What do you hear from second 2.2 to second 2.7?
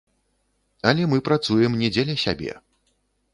сябе.